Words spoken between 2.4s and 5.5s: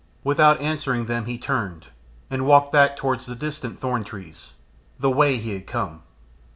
walked back towards the distant thorn trees, the way